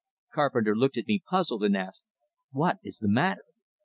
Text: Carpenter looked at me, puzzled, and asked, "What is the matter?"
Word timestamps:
Carpenter 0.33 0.75
looked 0.75 0.97
at 0.97 1.05
me, 1.05 1.21
puzzled, 1.29 1.63
and 1.63 1.77
asked, 1.77 2.05
"What 2.51 2.77
is 2.83 2.97
the 2.97 3.07
matter?" 3.07 3.43